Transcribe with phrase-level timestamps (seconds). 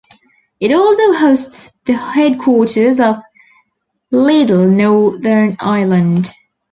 [0.59, 3.17] It also hosts the headquarters of
[4.11, 6.33] Lidl Northern Ireland.